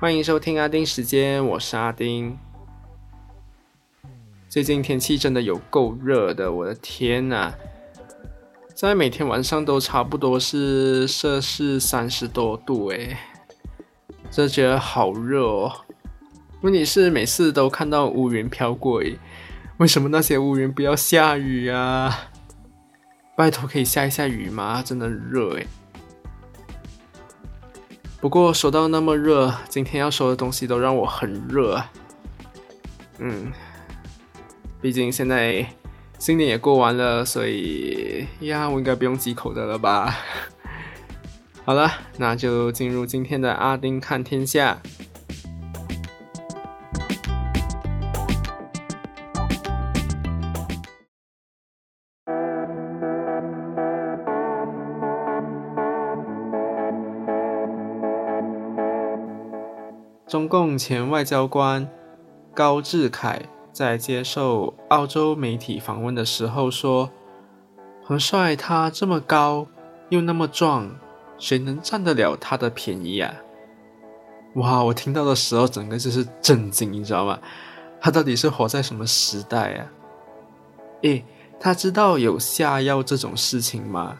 [0.00, 2.38] 欢迎收听阿丁时间，我是阿丁。
[4.48, 7.52] 最近天气真的有够热的，我的天呐！
[8.76, 13.16] 在每天晚上都差不多是摄氏三十多度，诶，
[14.30, 15.72] 这觉得好热哦。
[16.60, 19.02] 问题是每次都看到乌云飘过，
[19.78, 22.30] 为什么那些乌云不要下雨啊？
[23.36, 24.80] 拜托，可以下一下雨吗？
[24.80, 25.66] 真的热诶。
[28.20, 31.82] 不过说到那么热，今天要说的东西都让我很热。
[33.18, 33.52] 嗯，
[34.80, 35.64] 毕竟现在
[36.18, 40.18] 新年也过完了，所以呀，我应该不用忌口的了吧？
[41.64, 44.80] 好了，那就进入今天的阿丁看天下。
[60.28, 61.88] 中共前外交官
[62.54, 63.40] 高志凯
[63.72, 67.10] 在接受澳洲媒体访问的时候说
[68.04, 69.66] ：“彭帅他这么高
[70.10, 70.94] 又那么壮，
[71.38, 73.32] 谁能占得了他的便宜啊？”
[74.56, 74.84] 哇！
[74.84, 77.38] 我听到的时候，整个就是震惊，你知道吗？
[77.98, 79.86] 他到底是活在什么时代啊？
[81.02, 81.24] 诶，
[81.58, 84.18] 他知道有下药这种事情吗？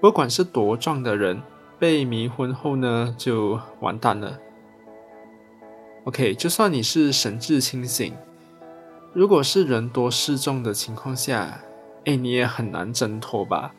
[0.00, 1.42] 不管是多壮的人，
[1.78, 4.38] 被迷昏后呢，就完蛋了。
[6.04, 8.12] OK，就算你是神志清醒，
[9.12, 11.60] 如果是人多势众的情况下，
[12.06, 13.72] 哎，你也很难挣脱吧。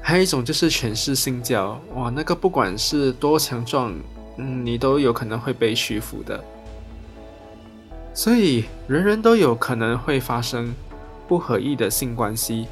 [0.00, 3.94] 还有一种就是全是性交，哇，那个不管是多强壮，
[4.38, 6.42] 嗯，你都有可能会被屈服的。
[8.12, 10.74] 所以人人都有可能会发生
[11.28, 12.66] 不合意的性关系，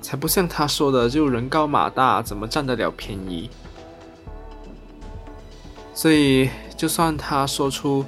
[0.00, 3.50] 才不像他说的就人高马大，怎么占得了便宜？
[5.92, 6.48] 所以。
[6.78, 8.04] 就算他说出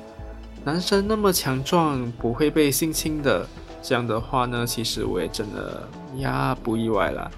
[0.64, 3.44] 男生那么强壮不会被性侵的
[3.82, 5.88] 这样的话呢，其实我也真的
[6.18, 7.28] 呀不意外了。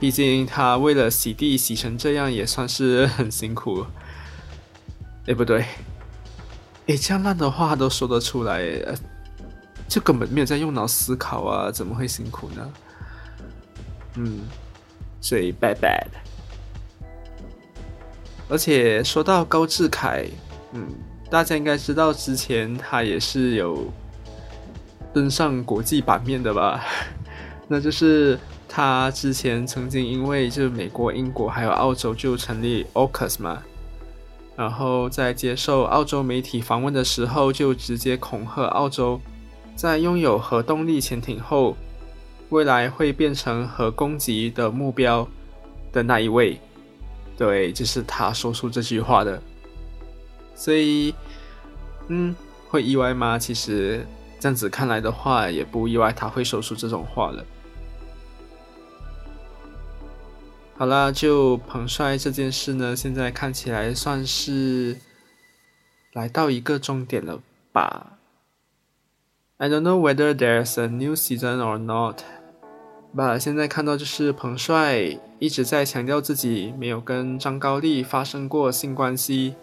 [0.00, 3.84] 毕竟他为了洗地洗成这样也算是很辛苦。
[5.28, 5.66] 哎，不对，
[6.86, 8.64] 哎，这样烂的话都说得出来，
[9.86, 12.72] 就根本没有在用脑思考啊，怎么会辛苦呢？
[14.16, 14.40] 嗯，
[15.20, 16.08] 所以 bad bad。
[18.52, 20.26] 而且说到高志凯，
[20.74, 20.86] 嗯，
[21.30, 23.86] 大家应该知道之前他也是有
[25.10, 26.84] 登上国际版面的吧？
[27.66, 33.62] 那就是他之前曾经因为就美国、英国还有澳洲就成立 AUKUS 嘛，
[34.54, 39.18] 然后在接受澳洲媒体访问的时候，就直接恐吓澳洲，
[39.74, 41.74] 在拥有核动力潜艇后，
[42.50, 45.26] 未来会变成核攻击的目标
[45.90, 46.60] 的那一位。
[47.42, 49.42] 对，就是他说出这句话的，
[50.54, 51.12] 所以，
[52.06, 52.32] 嗯，
[52.68, 53.36] 会意外吗？
[53.36, 54.06] 其实
[54.38, 57.44] 这样子看来的话，也不意外，他会说出这种话了。
[60.76, 64.96] 好啦，就彭帅这件事呢，现在看起来算是
[66.12, 67.40] 来到一个终点了
[67.72, 68.18] 吧
[69.56, 72.20] ？I don't know whether there's a new season or not.
[73.14, 75.02] 吧，现在看到就是彭帅
[75.38, 79.54] 一直在强调自己没有跟张高丽发生过性关系，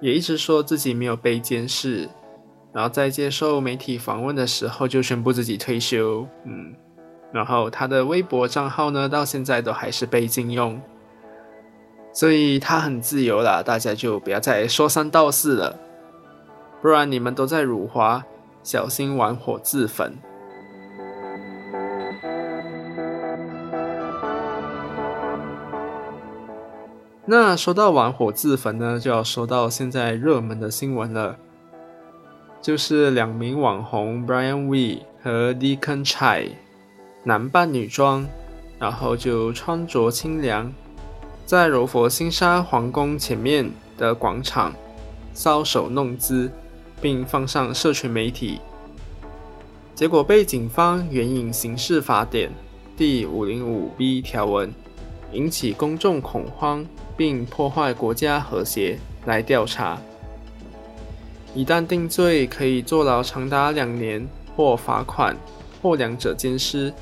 [0.00, 2.08] 也一直说自己没有被监视，
[2.72, 6.74] 然后在接受媒体访问的时候就宣布自己退休，嗯，
[7.30, 10.80] 然后他的微博账号呢到现在都还是被禁用，
[12.14, 15.78] 所以他很自由了，大家就不要再说三道四了，
[16.80, 18.24] 不然你们都在辱华，
[18.62, 20.16] 小心玩火自焚。
[27.24, 31.36] 那说到玩火自焚呢，就要说到现在热门的新闻了，
[32.60, 36.48] 就是两名网红 Brian Wee 和 Deacon Chai
[37.22, 38.26] 男扮女装，
[38.76, 40.72] 然后就穿着清凉，
[41.46, 44.74] 在柔佛新沙皇宫前面的广场
[45.32, 46.50] 搔首弄姿，
[47.00, 48.58] 并放上社群媒体，
[49.94, 52.50] 结果被警方援引刑事法典
[52.96, 54.74] 第五零五 B 条文，
[55.30, 56.84] 引起公众恐慌。
[57.22, 59.96] 并破坏国家和谐来调查，
[61.54, 64.26] 一旦定罪，可以坐牢长达两年
[64.56, 65.36] 或罚款，
[65.80, 66.92] 或两者兼施。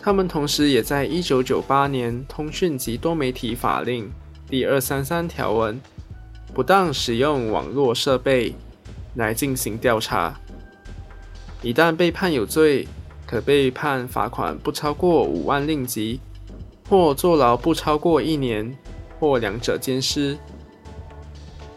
[0.00, 4.08] 他们同时也在一九九八年通讯及多媒体法令
[4.48, 5.80] 第二三三条文，
[6.54, 8.54] 不当使用网络设备
[9.16, 10.38] 来进行调查，
[11.62, 12.86] 一旦被判有罪，
[13.26, 16.20] 可被判罚款不超过五万令吉，
[16.88, 18.72] 或坐牢不超过一年。
[19.20, 20.36] 或两者兼施。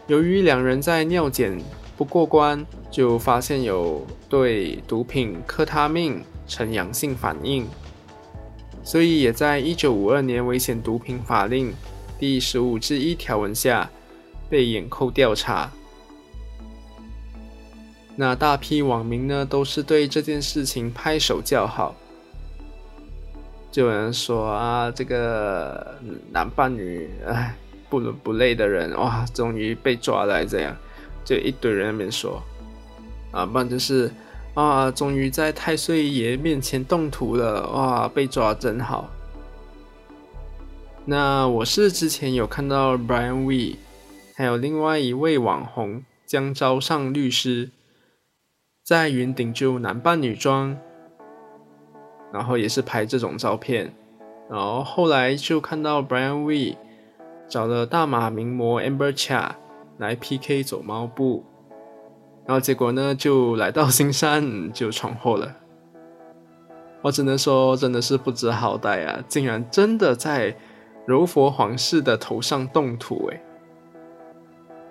[0.08, 1.62] 由于两人在尿检
[1.96, 7.66] 不过关，就发现有对毒品克他命呈阳性反应，
[8.82, 11.72] 所以也在一九五二年危险毒品法令
[12.18, 13.88] 第十五之一条文下
[14.50, 15.70] 被掩扣调查。
[18.16, 21.94] 那大批网民呢，都是对这件事情拍手叫好。
[23.74, 25.98] 就有人说啊，这个
[26.30, 27.52] 男扮女，哎，
[27.90, 30.76] 不伦不类的人，哇，终于被抓来这样，
[31.24, 32.40] 就一堆人那边说，
[33.32, 34.08] 啊，不然就是
[34.54, 39.10] 啊，终于在太岁爷面前动土了，哇，被抓真好。
[41.04, 43.76] 那我是之前有看到 Brian We，
[44.36, 47.70] 还有另外一位网红江昭尚律师。
[48.84, 50.78] 在云顶就男扮女装，
[52.34, 53.94] 然后也是拍这种照片，
[54.50, 56.76] 然后后来就看到 Brian We
[57.48, 59.52] 找了大马名模 Amber Cha
[59.98, 61.44] 来 PK 走猫步，
[62.44, 65.54] 然后结果呢就来到新山就闯祸了。
[67.02, 70.56] 我只能说真的是不知好歹啊，竟然真的在
[71.06, 73.40] 柔佛皇室的头上动土诶。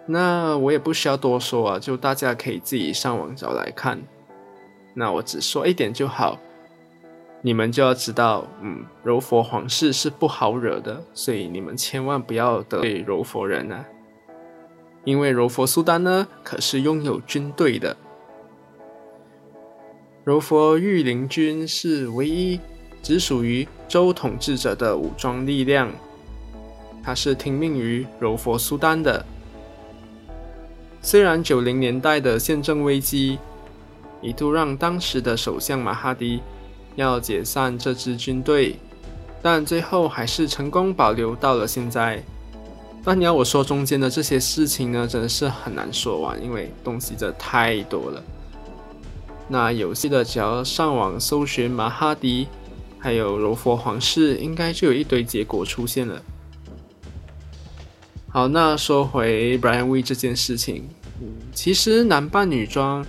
[0.06, 4.02] 那我也不需要多说啊，就大家可以自己上网找来看。
[4.94, 6.40] 那我只说一点就好，
[7.46, 13.86] 你们就要知道，嗯，柔佛皇室是不好惹的，所以你们千万不要得罪柔佛人啊。
[15.04, 17.98] 因为柔佛苏丹呢，可是拥有军队的。
[20.24, 22.58] 柔佛御林军是唯一
[23.02, 25.92] 只属于州统治者的武装力量，
[27.04, 29.26] 它是听命于柔佛苏丹的。
[31.02, 33.38] 虽然九零年代的宪政危机
[34.22, 36.42] 一度让当时的首相马哈迪
[36.96, 38.76] 要解散这支军队，
[39.42, 42.24] 但最后还是成功保留到了现在。
[43.04, 48.24] 但你要我说中间的这些事情呢，真的是很难说完，因为东西真的太多了。
[49.50, 52.48] 那有戏的只要上网搜寻马哈迪，
[52.98, 56.22] 还有柔佛皇室，应该就有一堆结果出现了。
[58.30, 60.86] 好，那说回 Brian We 这件事情，
[61.54, 63.06] 其实男扮女装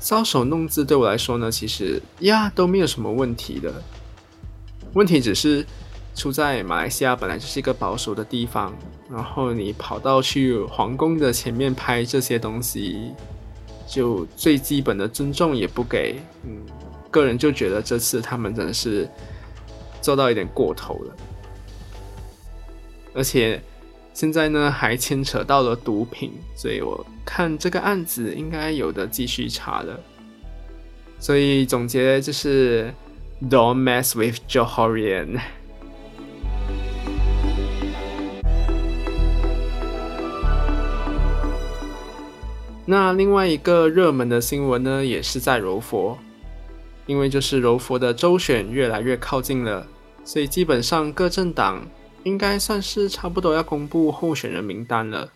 [0.00, 3.72] 搔首弄姿对我来说呢，其实呀都没有什么问题的。
[4.94, 5.66] 问题只是
[6.14, 8.74] 出在马来西亚本来就是一个保守的地方，
[9.10, 13.12] 然后你跑到去皇宫的前面拍这些东西，
[13.86, 16.20] 就最基本的尊重也不给。
[16.44, 16.58] 嗯，
[17.10, 19.08] 个人就觉得这次他们真的是
[20.00, 21.16] 做到一点过头了，
[23.14, 23.60] 而且。
[24.18, 30.00] 现在呢，还牵扯到了毒品，所以我看这个案子应该有的继续查了。
[31.20, 32.92] 所以总结就是
[33.48, 35.38] “Don't mess with Johorian”。
[42.86, 46.18] 那另外一个热门的新闻呢，也是在柔佛，
[47.06, 49.86] 因为就是柔佛的州选越来越靠近了，
[50.24, 51.86] 所以基本上各政党。
[52.24, 55.32] 应该算是差不多要公布候选人名单了。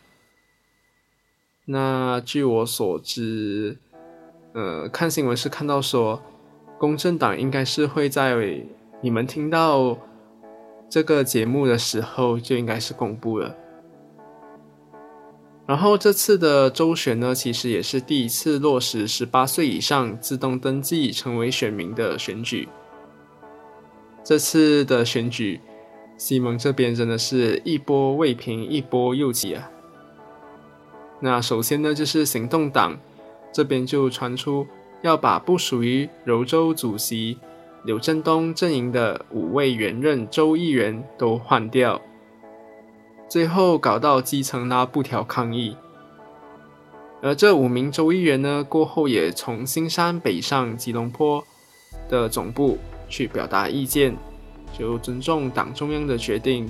[1.65, 3.79] 那据我所知，
[4.53, 6.23] 呃，看新闻是看到说，
[6.79, 8.37] 公正党应该是会在
[9.01, 9.97] 你们听到
[10.91, 13.57] 这个节目的时候就应该是公布了。
[15.65, 22.69] 然后这次的周选呢，其实也是第一次落实十八岁以上自动登记成为选民的选举。
[24.25, 25.61] 这次的选举。
[26.17, 29.71] 西蒙这边真的是一波未平，一波又起啊！
[31.21, 32.97] 那首先呢，就是行动党
[33.53, 34.67] 这边就传出
[35.03, 37.39] 要把不属于柔州主席
[37.85, 42.01] 刘振东阵营的五位原任州议员都换掉，
[43.29, 45.77] 最后搞到基层拉布条抗议。
[47.21, 51.45] 而这五名州议员呢，过后也从新山北上吉隆坡
[52.09, 52.79] 的总部
[53.09, 54.17] 去表达意见。
[54.79, 56.69] 就尊重党中央的决定。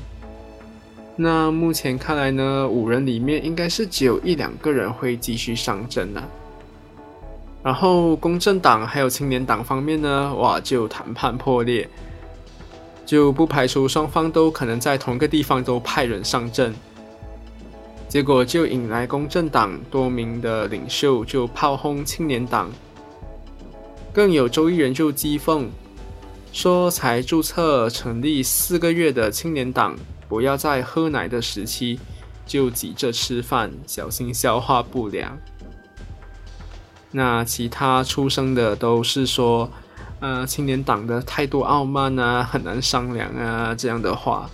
[1.14, 6.28] 那目前看来呢，五人里面应该是只有一两个人会继续上阵了。
[7.62, 11.88] 然后公正党还有青年党方面呢，哇，就谈判破裂，
[13.06, 16.74] 就不排除双方都可能在同个地方都派人上阵。
[18.08, 22.70] 结果就引来公正党多名的领袖就炮轰青年党，
[24.12, 25.66] 更有州议员就讥讽。
[26.52, 29.96] 说才注册成立四个月的青年党，
[30.28, 31.98] 不要在喝奶的时期
[32.46, 35.36] 就急着吃饭，小心消化不良。
[37.10, 39.70] 那其他出生的都是说，
[40.20, 44.48] 呃，青年党的态度傲慢啊，很难商量啊这样的话。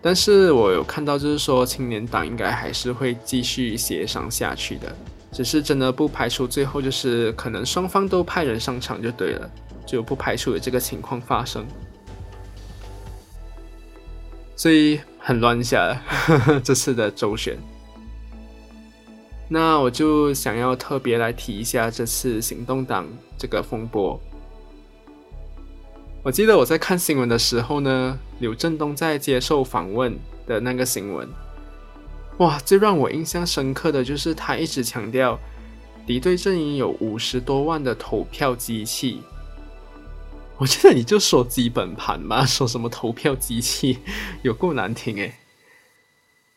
[0.00, 4.94] 但是我有看到，就是说青年党应该还是会继续协商下去的，
[5.32, 9.50] 只是真的不排除最后就是可能双方都派人上场就对了，
[9.92, 11.66] 就不排除有这个情况发生。
[14.56, 16.00] 所以很乱下
[16.64, 17.58] 这次的周旋。
[19.48, 23.06] 那我就想要特别来提一下这次行动党
[23.36, 24.18] 这个风波。
[26.22, 31.28] 我记得我在看新闻的时候呢，刘振东在接受访问的那个新闻，
[32.38, 35.38] 哇，最让我印象深刻的就是他一直强调
[36.06, 39.20] 敌对阵营有五十多万的投票机器。
[40.58, 43.98] 我觉得你就说基本盘嘛， 说什么投票机器
[44.42, 45.34] 有够难听诶。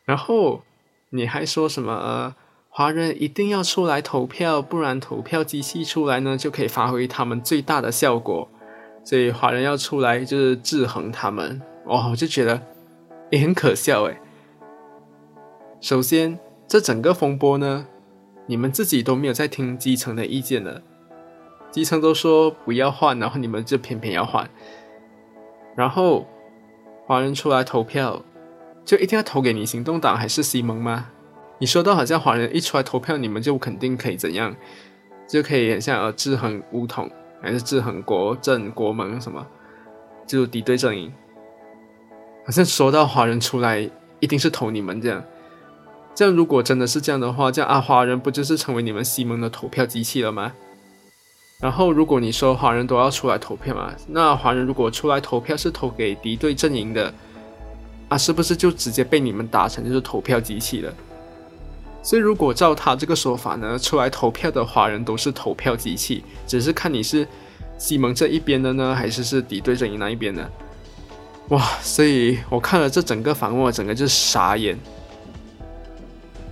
[0.06, 0.64] 然后
[1.10, 2.36] 你还说什么
[2.70, 8.50] 华人一定要出来投票，不然投票机器出来呢就可以发挥他们最大的效果。
[9.04, 12.08] 所以华人要出来就是制衡他们，哇！
[12.10, 12.62] 我就觉得
[13.32, 14.20] 也很可笑诶。
[15.80, 17.88] 首先，这整个风波呢，
[18.48, 20.82] 你们自己都没有在听基层的意见了，
[21.75, 24.50] 基层都说不要换，然后你们就偏偏要换。
[25.75, 26.25] 然后
[27.05, 28.22] 华人出来投票，
[28.86, 31.10] 就一定要投给你行动党还是西蒙吗？
[31.58, 34.55] 你说到好像华人一出来投票，你们就肯定可以怎样，
[35.27, 37.12] 就可以很像呃制衡乌统。
[37.41, 39.46] 还是制衡国政国盟什么，
[40.25, 41.12] 就敌对阵营。
[42.46, 43.89] 好像说到华人出来，
[44.22, 45.22] 一定是投你们这样。
[46.15, 50.53] 这样如果真的是这样的话，这样啊，华人不就是成为你们西蒙的投票机器了吗？
[51.59, 57.13] 然后如果你说华人都要出来投票嘛，那华人如果出来投票是投给敌对阵营的，
[58.09, 60.93] 啊，是不是就直接被你们打成就是投票机器了？
[62.03, 67.27] 所以，如果照他这个说法呢，出来投票的华人都是投票机器，只是看你是
[67.79, 70.47] 西蒙这一边的呢，还是是敌对阵营那一边的。
[71.50, 71.59] 哇！
[71.81, 74.77] 所以我看了这整个访问，整个就傻眼，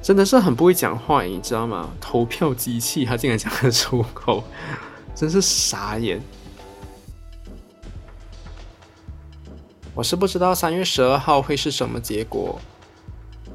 [0.01, 1.91] 真的是很不会讲话，你知道吗？
[2.01, 4.43] 投票机器，他竟然讲得出口，
[5.23, 6.21] 真是傻眼。
[9.95, 12.59] 我是不知道三月十二号会是什么结果。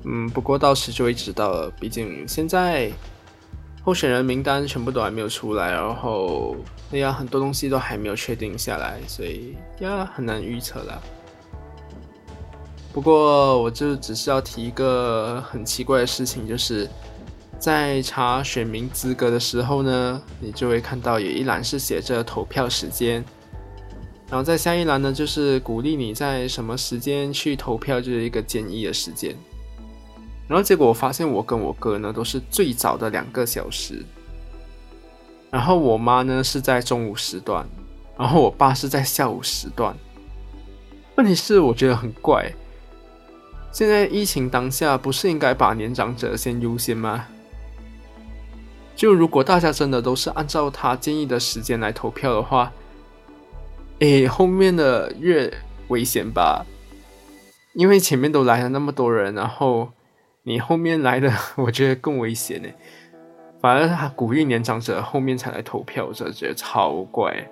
[0.05, 1.71] 嗯，不过到时就会知道了。
[1.79, 2.91] 毕竟现在
[3.85, 6.57] 候选人名单全部都还没有出来，然后
[6.91, 11.03] 哎呀，很多东西都还没有确定下来，所以呀，很难预测了。
[12.95, 16.89] 不过我就只是要提一个很奇怪的事情，就是
[17.59, 23.25] 在查选民资格的时候呢，你就会看到有一栏是写着投票时间，
[24.31, 29.35] 然后在下一栏呢，就是鼓励你在什么时间去投票，就是一个建议的时间。
[30.47, 34.05] 然后结果我发现我跟我哥呢都是最早的两个小时，
[35.51, 37.67] 然后我妈呢是在中午时段，
[38.17, 39.95] 然后我爸是在下午时段。
[41.17, 42.51] 问题是我觉得很怪，
[43.73, 47.27] 现在疫情当下不是应该把年长者先优先吗？
[48.99, 52.73] 就如果大家真的都是按照他建议的时间来投票的话，
[54.01, 55.53] 诶，后面的越
[55.87, 56.67] 危险吧，
[57.75, 59.91] 因为前面都来了那么多人，然后。
[60.45, 62.69] 你后面来的，我觉得更危险呢。
[63.61, 67.47] 反而他鼓励年长者后面才来投票，这觉得超怪。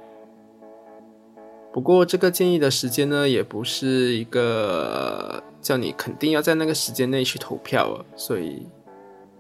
[1.75, 8.67] 不过这个建议的时间呢，也不是一个叫你肯定要在那个时间内去投票，所以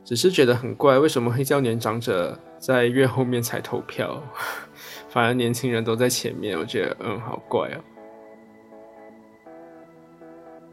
[0.07, 4.23] 只是觉得很怪，为什么会叫年长者在越后面才投票，
[5.11, 6.57] 反而年轻人都在前面？
[6.57, 7.79] 我觉得嗯，好怪哦。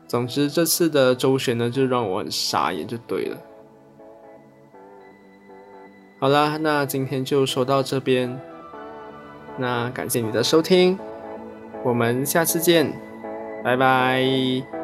[0.07, 3.37] 总之，这次的周旋呢，就让我很傻眼，就对了。
[6.19, 8.39] 好啦，那今天就说到这边。
[9.57, 10.97] 那感谢你的收听，
[11.83, 12.93] 我们下次见，
[13.63, 14.82] 拜拜。